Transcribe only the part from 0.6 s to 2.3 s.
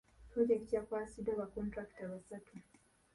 yakwasiddwa ba kontulakita